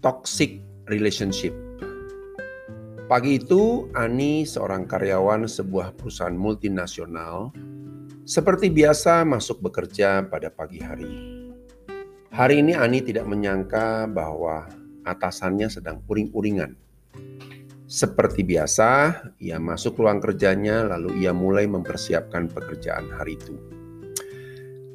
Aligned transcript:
toxic 0.00 0.64
relationship. 0.88 1.52
Pagi 3.04 3.36
itu, 3.36 3.92
Ani, 3.92 4.48
seorang 4.48 4.88
karyawan 4.88 5.44
sebuah 5.44 5.92
perusahaan 5.92 6.32
multinasional, 6.32 7.52
seperti 8.24 8.72
biasa 8.72 9.28
masuk 9.28 9.60
bekerja 9.60 10.24
pada 10.24 10.48
pagi 10.48 10.80
hari. 10.80 11.14
Hari 12.30 12.62
ini 12.62 12.72
Ani 12.72 13.02
tidak 13.02 13.26
menyangka 13.26 14.06
bahwa 14.06 14.70
atasannya 15.04 15.68
sedang 15.68 16.00
uring-uringan. 16.06 16.78
Seperti 17.90 18.46
biasa, 18.46 18.90
ia 19.42 19.58
masuk 19.58 19.98
ruang 19.98 20.22
kerjanya 20.22 20.86
lalu 20.86 21.26
ia 21.26 21.34
mulai 21.34 21.66
mempersiapkan 21.66 22.46
pekerjaan 22.46 23.10
hari 23.10 23.34
itu. 23.34 23.79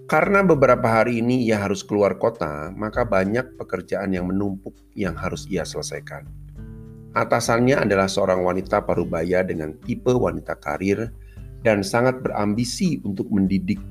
Karena 0.05 0.45
beberapa 0.45 0.85
hari 0.85 1.17
ini 1.17 1.49
ia 1.49 1.57
harus 1.57 1.81
keluar 1.81 2.21
kota, 2.21 2.69
maka 2.77 3.01
banyak 3.09 3.57
pekerjaan 3.57 4.13
yang 4.13 4.29
menumpuk 4.29 4.77
yang 4.93 5.17
harus 5.17 5.49
ia 5.49 5.65
selesaikan. 5.65 6.29
Atasannya 7.17 7.81
adalah 7.81 8.05
seorang 8.05 8.45
wanita 8.45 8.85
parubaya 8.85 9.41
dengan 9.41 9.73
tipe 9.81 10.13
wanita 10.13 10.61
karir 10.61 11.09
dan 11.65 11.81
sangat 11.81 12.21
berambisi 12.21 13.01
untuk 13.01 13.25
mendidik 13.33 13.81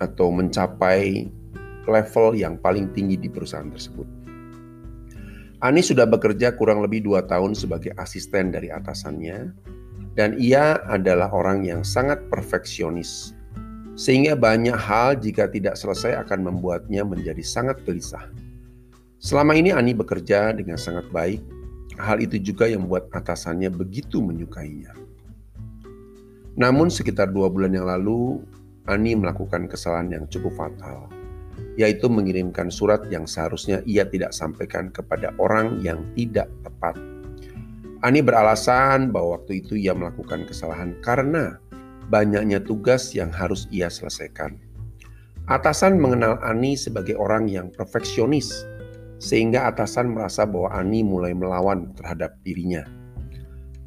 atau 0.00 0.32
mencapai 0.32 1.28
level 1.84 2.32
yang 2.32 2.56
paling 2.56 2.88
tinggi 2.96 3.20
di 3.20 3.28
perusahaan 3.28 3.68
tersebut. 3.68 4.08
Ani 5.60 5.84
sudah 5.84 6.08
bekerja 6.08 6.56
kurang 6.56 6.80
lebih 6.80 7.04
dua 7.04 7.28
tahun 7.28 7.52
sebagai 7.52 7.92
asisten 8.00 8.56
dari 8.56 8.72
atasannya, 8.72 9.52
dan 10.16 10.36
ia 10.40 10.80
adalah 10.88 11.28
orang 11.32 11.64
yang 11.64 11.84
sangat 11.84 12.24
perfeksionis, 12.32 13.36
sehingga 13.94 14.34
banyak 14.34 14.74
hal 14.74 15.18
jika 15.18 15.46
tidak 15.46 15.78
selesai 15.78 16.18
akan 16.26 16.50
membuatnya 16.50 17.06
menjadi 17.06 17.42
sangat 17.42 17.82
gelisah. 17.86 18.26
Selama 19.22 19.56
ini 19.56 19.72
Ani 19.72 19.96
bekerja 19.96 20.52
dengan 20.52 20.76
sangat 20.76 21.08
baik. 21.08 21.40
Hal 21.94 22.18
itu 22.18 22.42
juga 22.42 22.66
yang 22.66 22.84
membuat 22.84 23.06
atasannya 23.14 23.70
begitu 23.70 24.18
menyukainya. 24.18 24.90
Namun 26.58 26.90
sekitar 26.90 27.30
dua 27.30 27.46
bulan 27.46 27.70
yang 27.70 27.86
lalu, 27.86 28.42
Ani 28.84 29.14
melakukan 29.16 29.70
kesalahan 29.70 30.10
yang 30.12 30.24
cukup 30.28 30.52
fatal, 30.58 31.08
yaitu 31.78 32.10
mengirimkan 32.10 32.68
surat 32.68 33.06
yang 33.08 33.24
seharusnya 33.24 33.80
ia 33.88 34.04
tidak 34.04 34.34
sampaikan 34.34 34.90
kepada 34.90 35.32
orang 35.40 35.80
yang 35.80 36.02
tidak 36.18 36.50
tepat. 36.66 36.98
Ani 38.04 38.20
beralasan 38.20 39.08
bahwa 39.08 39.40
waktu 39.40 39.64
itu 39.64 39.80
ia 39.80 39.96
melakukan 39.96 40.44
kesalahan 40.44 40.92
karena 41.00 41.56
banyaknya 42.08 42.60
tugas 42.60 43.12
yang 43.12 43.28
harus 43.32 43.68
ia 43.72 43.88
selesaikan. 43.88 44.56
Atasan 45.44 46.00
mengenal 46.00 46.40
Ani 46.40 46.72
sebagai 46.72 47.20
orang 47.20 47.52
yang 47.52 47.68
perfeksionis 47.68 48.64
sehingga 49.20 49.68
atasan 49.68 50.12
merasa 50.12 50.44
bahwa 50.44 50.72
Ani 50.72 51.00
mulai 51.04 51.32
melawan 51.32 51.92
terhadap 51.96 52.36
dirinya. 52.44 52.84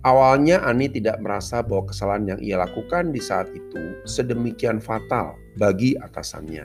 Awalnya 0.06 0.64
Ani 0.64 0.88
tidak 0.88 1.20
merasa 1.20 1.60
bahwa 1.66 1.90
kesalahan 1.90 2.38
yang 2.38 2.40
ia 2.40 2.58
lakukan 2.62 3.12
di 3.12 3.20
saat 3.20 3.50
itu 3.52 4.02
sedemikian 4.08 4.80
fatal 4.80 5.36
bagi 5.60 5.98
atasannya, 6.00 6.64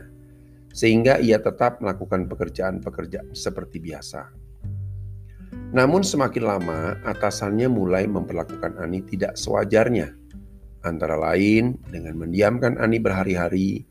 sehingga 0.71 1.19
ia 1.19 1.41
tetap 1.43 1.81
melakukan 1.83 2.29
pekerjaan-pekerjaan 2.29 3.35
seperti 3.35 3.83
biasa. 3.83 4.31
Namun 5.73 6.05
semakin 6.05 6.45
lama, 6.45 7.01
atasannya 7.09 7.67
mulai 7.73 8.05
memperlakukan 8.05 8.77
Ani 8.77 9.01
tidak 9.09 9.35
sewajarnya, 9.41 10.13
antara 10.83 11.19
lain 11.19 11.79
dengan 11.91 12.19
mendiamkan 12.19 12.79
Ani 12.79 12.99
berhari-hari, 12.99 13.87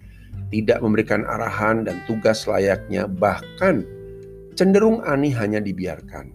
tidak 0.51 0.83
memberikan 0.83 1.23
arahan 1.27 1.87
dan 1.87 2.03
tugas 2.05 2.45
layaknya, 2.47 3.07
bahkan 3.07 3.87
cenderung 4.55 4.99
Ani 5.07 5.31
hanya 5.31 5.63
dibiarkan. 5.63 6.31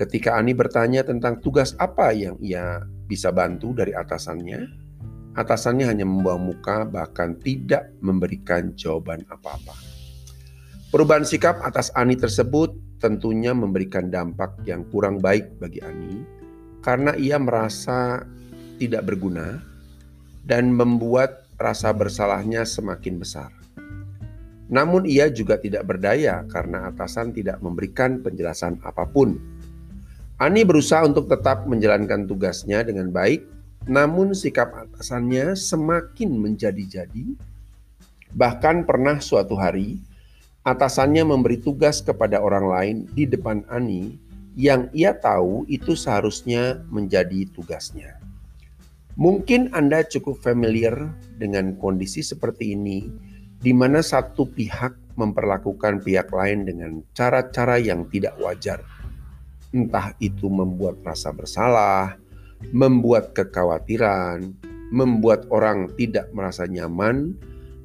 Ketika 0.00 0.40
Ani 0.40 0.56
bertanya 0.56 1.04
tentang 1.04 1.44
tugas 1.44 1.76
apa 1.76 2.16
yang 2.16 2.40
ia 2.40 2.80
bisa 3.04 3.28
bantu 3.28 3.76
dari 3.76 3.92
atasannya, 3.92 4.64
atasannya 5.36 5.86
hanya 5.86 6.08
membawa 6.08 6.40
muka 6.40 6.88
bahkan 6.88 7.36
tidak 7.44 7.92
memberikan 8.00 8.72
jawaban 8.74 9.20
apa-apa. 9.28 9.76
Perubahan 10.90 11.22
sikap 11.22 11.60
atas 11.62 11.92
Ani 11.94 12.16
tersebut 12.16 12.72
tentunya 12.98 13.54
memberikan 13.54 14.08
dampak 14.10 14.58
yang 14.64 14.82
kurang 14.88 15.20
baik 15.20 15.60
bagi 15.60 15.78
Ani 15.84 16.40
karena 16.80 17.12
ia 17.16 17.36
merasa 17.36 18.24
tidak 18.80 19.12
berguna 19.12 19.60
dan 20.48 20.72
membuat 20.72 21.44
rasa 21.60 21.92
bersalahnya 21.92 22.64
semakin 22.64 23.20
besar. 23.20 23.52
Namun 24.72 25.04
ia 25.04 25.28
juga 25.28 25.60
tidak 25.60 25.84
berdaya 25.84 26.46
karena 26.48 26.88
atasan 26.88 27.36
tidak 27.36 27.60
memberikan 27.60 28.24
penjelasan 28.24 28.80
apa 28.80 29.04
pun. 29.04 29.36
Ani 30.40 30.64
berusaha 30.64 31.04
untuk 31.04 31.28
tetap 31.28 31.68
menjalankan 31.68 32.24
tugasnya 32.24 32.80
dengan 32.80 33.12
baik, 33.12 33.44
namun 33.84 34.32
sikap 34.32 34.72
atasannya 34.72 35.52
semakin 35.52 36.32
menjadi-jadi. 36.32 37.36
Bahkan 38.32 38.88
pernah 38.88 39.20
suatu 39.20 39.58
hari, 39.58 40.00
atasannya 40.64 41.28
memberi 41.28 41.60
tugas 41.60 42.00
kepada 42.00 42.40
orang 42.40 42.66
lain 42.70 42.96
di 43.12 43.26
depan 43.26 43.66
Ani 43.68 44.16
yang 44.54 44.86
ia 44.94 45.12
tahu 45.12 45.66
itu 45.66 45.98
seharusnya 45.98 46.78
menjadi 46.88 47.44
tugasnya. 47.50 48.29
Mungkin 49.20 49.76
Anda 49.76 50.00
cukup 50.00 50.40
familiar 50.40 50.96
dengan 51.36 51.76
kondisi 51.76 52.24
seperti 52.24 52.72
ini 52.72 53.04
di 53.60 53.76
mana 53.76 54.00
satu 54.00 54.48
pihak 54.48 54.96
memperlakukan 55.20 56.00
pihak 56.00 56.32
lain 56.32 56.64
dengan 56.64 57.04
cara-cara 57.12 57.76
yang 57.76 58.08
tidak 58.08 58.32
wajar. 58.40 58.80
Entah 59.76 60.16
itu 60.24 60.48
membuat 60.48 61.04
rasa 61.04 61.36
bersalah, 61.36 62.16
membuat 62.72 63.36
kekhawatiran, 63.36 64.56
membuat 64.88 65.44
orang 65.52 65.92
tidak 66.00 66.32
merasa 66.32 66.64
nyaman, 66.64 67.36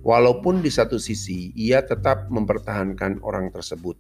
walaupun 0.08 0.64
di 0.64 0.72
satu 0.72 0.96
sisi 0.96 1.52
ia 1.52 1.84
tetap 1.84 2.32
mempertahankan 2.32 3.20
orang 3.28 3.52
tersebut. 3.52 4.00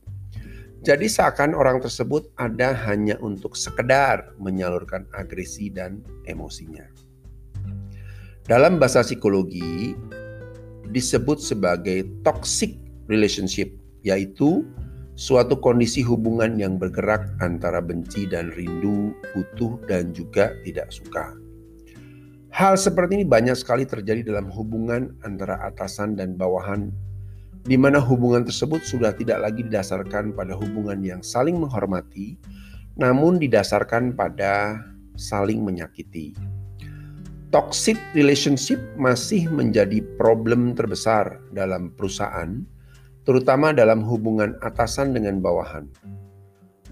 Jadi 0.88 1.12
seakan 1.12 1.52
orang 1.52 1.84
tersebut 1.84 2.32
ada 2.40 2.72
hanya 2.88 3.20
untuk 3.20 3.60
sekedar 3.60 4.32
menyalurkan 4.40 5.04
agresi 5.12 5.68
dan 5.68 6.00
emosinya. 6.32 7.05
Dalam 8.46 8.78
bahasa 8.78 9.02
psikologi, 9.02 9.98
disebut 10.94 11.42
sebagai 11.42 12.06
toxic 12.22 12.78
relationship, 13.10 13.74
yaitu 14.06 14.62
suatu 15.18 15.58
kondisi 15.58 16.06
hubungan 16.06 16.54
yang 16.62 16.78
bergerak 16.78 17.26
antara 17.42 17.82
benci 17.82 18.30
dan 18.30 18.54
rindu, 18.54 19.18
butuh 19.34 19.82
dan 19.90 20.14
juga 20.14 20.54
tidak 20.62 20.94
suka. 20.94 21.34
Hal 22.54 22.78
seperti 22.78 23.18
ini 23.18 23.26
banyak 23.26 23.58
sekali 23.58 23.82
terjadi 23.82 24.22
dalam 24.22 24.54
hubungan 24.54 25.18
antara 25.26 25.58
atasan 25.66 26.14
dan 26.14 26.38
bawahan, 26.38 26.94
di 27.66 27.82
mana 27.82 27.98
hubungan 27.98 28.46
tersebut 28.46 28.86
sudah 28.86 29.10
tidak 29.18 29.42
lagi 29.42 29.66
didasarkan 29.66 30.38
pada 30.38 30.54
hubungan 30.54 31.02
yang 31.02 31.26
saling 31.26 31.58
menghormati, 31.58 32.38
namun 32.94 33.42
didasarkan 33.42 34.14
pada 34.14 34.78
saling 35.18 35.66
menyakiti 35.66 36.38
toxic 37.56 37.96
relationship 38.12 38.84
masih 39.00 39.48
menjadi 39.48 40.04
problem 40.20 40.76
terbesar 40.76 41.40
dalam 41.56 41.88
perusahaan, 41.96 42.60
terutama 43.24 43.72
dalam 43.72 44.04
hubungan 44.04 44.60
atasan 44.60 45.16
dengan 45.16 45.40
bawahan. 45.40 45.88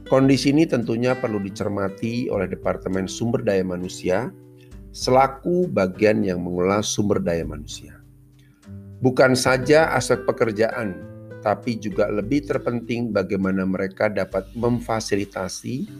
Kondisi 0.07 0.56
ini 0.56 0.63
tentunya 0.63 1.19
perlu 1.19 1.44
dicermati 1.44 2.31
oleh 2.31 2.47
Departemen 2.47 3.12
Sumber 3.12 3.44
Daya 3.44 3.68
Manusia 3.68 4.31
selaku 4.96 5.68
bagian 5.68 6.24
yang 6.24 6.39
mengelola 6.39 6.80
sumber 6.80 7.19
daya 7.19 7.44
manusia. 7.44 8.00
Bukan 9.04 9.36
saja 9.36 9.92
aspek 9.92 10.24
pekerjaan, 10.24 10.95
tapi 11.44 11.75
juga 11.75 12.07
lebih 12.07 12.48
terpenting 12.48 13.12
bagaimana 13.12 13.68
mereka 13.68 14.07
dapat 14.07 14.48
memfasilitasi 14.56 15.92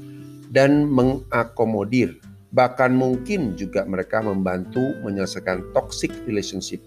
dan 0.56 0.88
mengakomodir 0.88 2.16
Bahkan 2.54 2.94
mungkin 2.94 3.58
juga 3.58 3.82
mereka 3.90 4.22
membantu 4.22 4.94
menyelesaikan 5.02 5.74
toxic 5.74 6.14
relationship. 6.30 6.80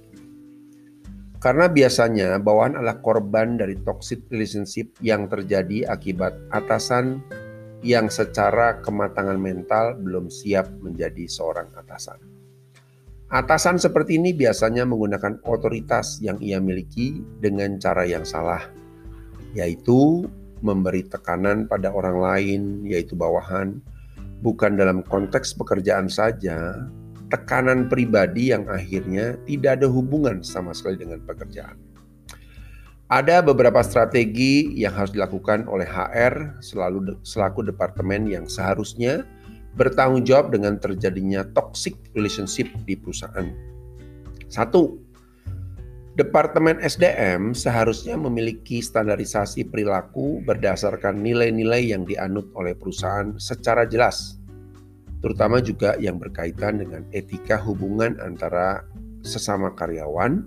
Karena 1.43 1.67
biasanya 1.67 2.39
bawahan 2.39 2.79
adalah 2.79 3.03
korban 3.03 3.59
dari 3.59 3.75
toxic 3.83 4.23
relationship 4.31 4.95
yang 5.03 5.27
terjadi 5.27 5.91
akibat 5.91 6.33
atasan 6.55 7.21
yang 7.85 8.09
secara 8.09 8.81
kematangan 8.81 9.37
mental 9.37 9.99
belum 10.01 10.33
siap 10.33 10.71
menjadi 10.81 11.29
seorang 11.29 11.71
atasan. 11.77 12.19
Atasan 13.27 13.83
seperti 13.83 14.23
ini 14.23 14.31
biasanya 14.31 14.87
menggunakan 14.87 15.43
otoritas 15.51 16.23
yang 16.23 16.39
ia 16.39 16.63
miliki 16.63 17.27
dengan 17.43 17.75
cara 17.83 18.07
yang 18.07 18.23
salah, 18.23 18.63
yaitu 19.51 20.31
memberi 20.63 21.03
tekanan 21.03 21.67
pada 21.67 21.91
orang 21.91 22.23
lain, 22.23 22.63
yaitu 22.87 23.19
bawahan, 23.19 23.83
bukan 24.41 24.77
dalam 24.77 25.01
konteks 25.07 25.57
pekerjaan 25.57 26.11
saja, 26.11 26.89
tekanan 27.29 27.91
pribadi 27.91 28.55
yang 28.55 28.67
akhirnya 28.71 29.35
tidak 29.49 29.83
ada 29.83 29.89
hubungan 29.91 30.45
sama 30.45 30.77
sekali 30.77 31.01
dengan 31.01 31.23
pekerjaan. 31.25 31.77
Ada 33.07 33.39
beberapa 33.39 33.87
strategi 33.87 34.75
yang 34.75 34.91
harus 34.91 35.15
dilakukan 35.15 35.71
oleh 35.71 35.87
HR 35.87 36.59
selalu 36.59 37.23
selaku 37.23 37.63
departemen 37.63 38.27
yang 38.27 38.51
seharusnya 38.51 39.23
bertanggung 39.79 40.27
jawab 40.27 40.51
dengan 40.51 40.75
terjadinya 40.83 41.47
toxic 41.55 41.95
relationship 42.19 42.67
di 42.83 42.99
perusahaan. 42.99 43.47
Satu, 44.51 44.99
Departemen 46.17 46.81
SDM 46.81 47.53
seharusnya 47.53 48.17
memiliki 48.17 48.81
standarisasi 48.81 49.69
perilaku 49.69 50.41
berdasarkan 50.49 51.21
nilai-nilai 51.21 51.93
yang 51.93 52.09
dianut 52.09 52.49
oleh 52.57 52.73
perusahaan 52.73 53.37
secara 53.37 53.85
jelas, 53.85 54.41
terutama 55.21 55.61
juga 55.61 55.93
yang 56.01 56.17
berkaitan 56.17 56.81
dengan 56.81 57.05
etika 57.13 57.61
hubungan 57.61 58.17
antara 58.25 58.81
sesama 59.21 59.77
karyawan 59.77 60.41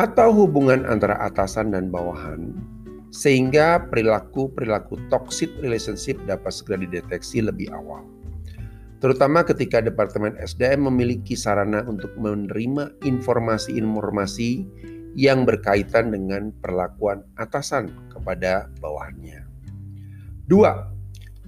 atau 0.00 0.32
hubungan 0.32 0.88
antara 0.88 1.20
atasan 1.28 1.76
dan 1.76 1.92
bawahan, 1.92 2.56
sehingga 3.12 3.84
perilaku-perilaku 3.92 4.96
toxic 5.12 5.52
relationship 5.60 6.16
dapat 6.24 6.56
segera 6.56 6.80
dideteksi 6.80 7.44
lebih 7.44 7.68
awal. 7.68 8.15
Terutama 8.96 9.44
ketika 9.44 9.84
Departemen 9.84 10.40
SDM 10.40 10.88
memiliki 10.88 11.36
sarana 11.36 11.84
untuk 11.84 12.16
menerima 12.16 12.96
informasi-informasi 13.04 14.64
yang 15.16 15.44
berkaitan 15.44 16.12
dengan 16.12 16.52
perlakuan 16.64 17.24
atasan 17.36 17.92
kepada 18.12 18.72
bawahannya. 18.80 19.44
Dua, 20.48 20.92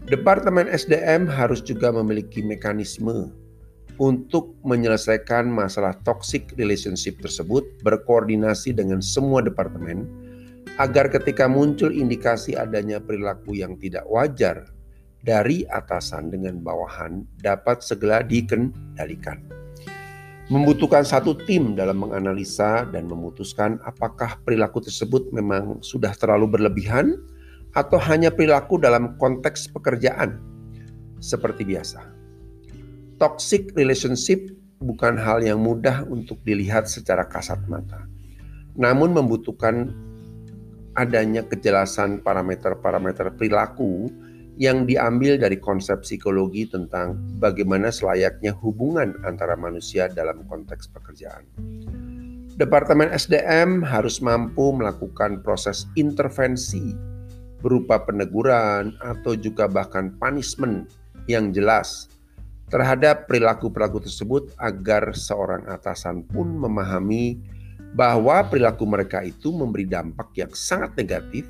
Departemen 0.08 0.72
SDM 0.72 1.28
harus 1.28 1.60
juga 1.60 1.92
memiliki 1.92 2.40
mekanisme 2.40 3.28
untuk 4.00 4.56
menyelesaikan 4.64 5.44
masalah 5.50 5.92
toxic 6.06 6.54
relationship 6.56 7.20
tersebut 7.20 7.66
berkoordinasi 7.84 8.72
dengan 8.72 9.04
semua 9.04 9.44
departemen 9.44 10.08
agar 10.78 11.10
ketika 11.10 11.50
muncul 11.50 11.90
indikasi 11.90 12.54
adanya 12.54 13.02
perilaku 13.02 13.58
yang 13.58 13.74
tidak 13.76 14.06
wajar 14.08 14.64
dari 15.22 15.66
atasan 15.66 16.30
dengan 16.30 16.62
bawahan 16.62 17.26
dapat 17.42 17.82
segera 17.82 18.22
dikendalikan. 18.22 19.42
Membutuhkan 20.48 21.04
satu 21.04 21.36
tim 21.44 21.76
dalam 21.76 22.00
menganalisa 22.00 22.88
dan 22.88 23.04
memutuskan 23.04 23.76
apakah 23.84 24.40
perilaku 24.48 24.80
tersebut 24.80 25.28
memang 25.28 25.84
sudah 25.84 26.16
terlalu 26.16 26.56
berlebihan 26.56 27.20
atau 27.76 28.00
hanya 28.00 28.32
perilaku 28.32 28.80
dalam 28.80 29.20
konteks 29.20 29.68
pekerjaan 29.68 30.40
seperti 31.20 31.68
biasa. 31.68 32.00
Toxic 33.20 33.76
relationship 33.76 34.48
bukan 34.80 35.20
hal 35.20 35.44
yang 35.44 35.60
mudah 35.60 36.06
untuk 36.08 36.40
dilihat 36.46 36.88
secara 36.88 37.28
kasat 37.28 37.60
mata, 37.68 38.08
namun 38.72 39.12
membutuhkan 39.12 39.92
adanya 40.96 41.44
kejelasan 41.44 42.24
parameter-parameter 42.24 43.36
perilaku 43.36 44.08
yang 44.58 44.90
diambil 44.90 45.38
dari 45.38 45.54
konsep 45.62 46.02
psikologi 46.02 46.66
tentang 46.66 47.14
bagaimana 47.38 47.94
selayaknya 47.94 48.50
hubungan 48.58 49.14
antara 49.22 49.54
manusia 49.54 50.10
dalam 50.10 50.42
konteks 50.50 50.90
pekerjaan. 50.90 51.46
Departemen 52.58 53.06
SDM 53.14 53.86
harus 53.86 54.18
mampu 54.18 54.74
melakukan 54.74 55.46
proses 55.46 55.86
intervensi 55.94 56.90
berupa 57.62 58.02
peneguran 58.02 58.98
atau 58.98 59.38
juga 59.38 59.70
bahkan 59.70 60.10
punishment 60.18 60.90
yang 61.30 61.54
jelas 61.54 62.10
terhadap 62.66 63.30
perilaku-perilaku 63.30 64.02
tersebut 64.02 64.50
agar 64.58 65.14
seorang 65.14 65.70
atasan 65.70 66.26
pun 66.26 66.50
memahami 66.58 67.38
bahwa 67.94 68.42
perilaku 68.50 68.84
mereka 68.84 69.22
itu 69.22 69.54
memberi 69.54 69.86
dampak 69.86 70.34
yang 70.34 70.50
sangat 70.50 70.98
negatif 70.98 71.46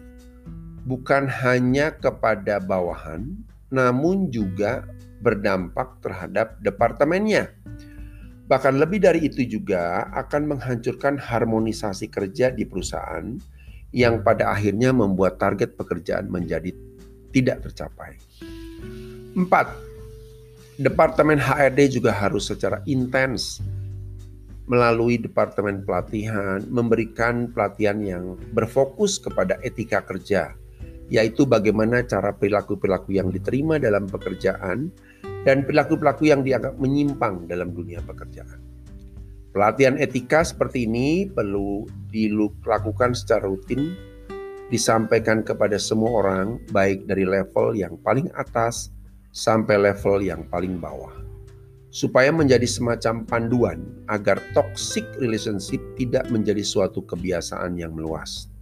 bukan 0.88 1.28
hanya 1.28 1.92
kepada 1.92 2.56
bawahan, 2.64 3.36
namun 3.68 4.32
juga 4.32 4.88
berdampak 5.20 6.00
terhadap 6.00 6.56
departemennya. 6.64 7.52
Bahkan 8.48 8.80
lebih 8.80 9.04
dari 9.04 9.28
itu 9.28 9.44
juga 9.44 10.08
akan 10.16 10.56
menghancurkan 10.56 11.20
harmonisasi 11.20 12.08
kerja 12.08 12.48
di 12.48 12.64
perusahaan 12.64 13.36
yang 13.92 14.24
pada 14.24 14.48
akhirnya 14.48 14.88
membuat 14.96 15.36
target 15.36 15.76
pekerjaan 15.76 16.32
menjadi 16.32 16.72
tidak 17.36 17.68
tercapai. 17.68 18.16
4. 19.36 20.80
Departemen 20.80 21.36
HRD 21.36 22.00
juga 22.00 22.16
harus 22.16 22.48
secara 22.48 22.80
intens 22.88 23.60
melalui 24.64 25.20
departemen 25.20 25.84
pelatihan 25.84 26.60
memberikan 26.68 27.52
pelatihan 27.52 28.00
yang 28.00 28.24
berfokus 28.52 29.16
kepada 29.16 29.56
etika 29.64 30.04
kerja 30.04 30.56
yaitu 31.08 31.48
bagaimana 31.48 32.04
cara 32.04 32.36
perilaku-perilaku 32.36 33.16
yang 33.16 33.32
diterima 33.32 33.80
dalam 33.80 34.04
pekerjaan 34.08 34.92
dan 35.44 35.64
perilaku-perilaku 35.64 36.28
yang 36.28 36.44
dianggap 36.44 36.76
menyimpang 36.76 37.48
dalam 37.48 37.72
dunia 37.72 38.04
pekerjaan. 38.04 38.60
Pelatihan 39.48 39.96
etika 39.96 40.44
seperti 40.44 40.84
ini 40.84 41.24
perlu 41.24 41.88
dilakukan 42.12 43.16
secara 43.16 43.48
rutin, 43.48 43.96
disampaikan 44.68 45.40
kepada 45.40 45.80
semua 45.80 46.20
orang, 46.20 46.60
baik 46.68 47.08
dari 47.08 47.24
level 47.24 47.72
yang 47.72 47.96
paling 48.04 48.28
atas 48.36 48.92
sampai 49.32 49.80
level 49.80 50.20
yang 50.20 50.44
paling 50.52 50.76
bawah, 50.76 51.16
supaya 51.88 52.28
menjadi 52.28 52.68
semacam 52.68 53.24
panduan 53.24 53.78
agar 54.12 54.36
toxic 54.52 55.08
relationship 55.16 55.80
tidak 55.96 56.28
menjadi 56.28 56.60
suatu 56.60 57.00
kebiasaan 57.08 57.80
yang 57.80 57.96
meluas. 57.96 58.52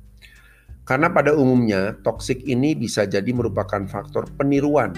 Karena 0.87 1.11
pada 1.11 1.35
umumnya 1.35 1.99
toksik 2.07 2.47
ini 2.47 2.79
bisa 2.79 3.11
jadi 3.11 3.27
merupakan 3.35 3.83
faktor 3.91 4.31
peniruan 4.39 4.95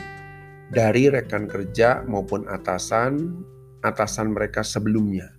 dari 0.68 1.08
rekan 1.08 1.48
kerja 1.48 2.04
maupun 2.04 2.44
atasan 2.44 3.40
atasan 3.80 4.36
mereka 4.36 4.60
sebelumnya 4.60 5.32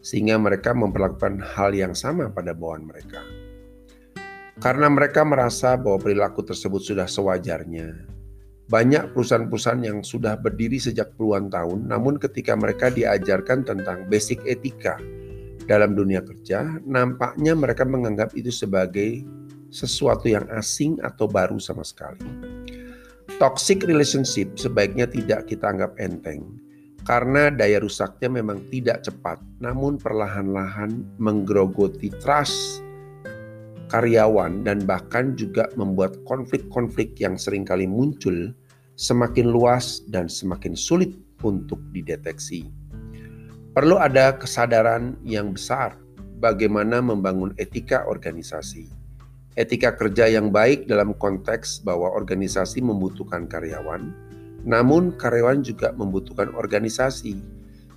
sehingga 0.00 0.40
mereka 0.40 0.72
memperlakukan 0.72 1.44
hal 1.44 1.76
yang 1.76 1.92
sama 1.92 2.32
pada 2.32 2.56
bawahan 2.56 2.88
mereka. 2.88 3.20
Karena 4.56 4.88
mereka 4.88 5.20
merasa 5.24 5.76
bahwa 5.76 6.00
perilaku 6.00 6.44
tersebut 6.44 6.80
sudah 6.80 7.04
sewajarnya. 7.04 8.08
Banyak 8.72 9.12
perusahaan-perusahaan 9.12 9.82
yang 9.84 10.00
sudah 10.00 10.40
berdiri 10.40 10.80
sejak 10.80 11.12
puluhan 11.16 11.52
tahun, 11.52 11.90
namun 11.90 12.16
ketika 12.16 12.54
mereka 12.54 12.88
diajarkan 12.88 13.66
tentang 13.66 14.06
basic 14.08 14.40
etika 14.46 14.96
dalam 15.68 15.92
dunia 15.92 16.22
kerja, 16.22 16.80
nampaknya 16.86 17.52
mereka 17.52 17.82
menganggap 17.82 18.30
itu 18.38 18.54
sebagai 18.54 19.26
sesuatu 19.70 20.26
yang 20.26 20.46
asing 20.52 20.98
atau 21.00 21.30
baru 21.30 21.56
sama 21.62 21.86
sekali. 21.86 22.22
Toxic 23.38 23.86
relationship 23.86 24.58
sebaiknya 24.58 25.08
tidak 25.08 25.48
kita 25.48 25.70
anggap 25.70 25.96
enteng 25.96 26.60
karena 27.08 27.48
daya 27.48 27.80
rusaknya 27.80 28.28
memang 28.28 28.60
tidak 28.68 29.00
cepat, 29.08 29.40
namun 29.62 29.96
perlahan-lahan 29.96 31.06
menggerogoti 31.16 32.12
trust 32.20 32.84
karyawan 33.88 34.62
dan 34.62 34.84
bahkan 34.86 35.34
juga 35.34 35.66
membuat 35.74 36.14
konflik-konflik 36.28 37.18
yang 37.18 37.34
sering 37.34 37.66
kali 37.66 37.88
muncul 37.88 38.52
semakin 38.94 39.48
luas 39.50 40.04
dan 40.12 40.28
semakin 40.28 40.76
sulit 40.76 41.16
untuk 41.42 41.80
dideteksi. 41.90 42.68
Perlu 43.72 43.96
ada 43.98 44.36
kesadaran 44.36 45.16
yang 45.24 45.56
besar 45.56 45.96
bagaimana 46.38 47.00
membangun 47.00 47.56
etika 47.56 48.04
organisasi 48.06 48.99
etika 49.60 49.92
kerja 49.92 50.24
yang 50.24 50.48
baik 50.48 50.88
dalam 50.88 51.12
konteks 51.12 51.84
bahwa 51.84 52.08
organisasi 52.08 52.80
membutuhkan 52.80 53.44
karyawan, 53.44 54.08
namun 54.64 55.12
karyawan 55.20 55.60
juga 55.60 55.92
membutuhkan 55.92 56.48
organisasi, 56.56 57.36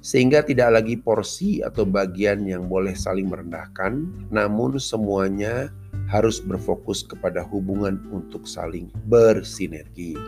sehingga 0.03 0.43
tidak 0.43 0.83
lagi 0.83 0.99
porsi 0.99 1.63
atau 1.63 1.87
bagian 1.87 2.43
yang 2.43 2.67
boleh 2.67 2.91
saling 2.91 3.31
merendahkan, 3.31 4.03
namun 4.27 4.75
semuanya 4.75 5.71
harus 6.11 6.43
berfokus 6.43 7.07
kepada 7.07 7.39
hubungan 7.47 8.03
untuk 8.11 8.43
saling 8.43 8.91
bersinergi. 9.07 10.19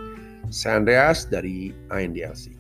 Saya 0.48 0.80
dari 1.28 1.76
INDLC. 1.92 2.55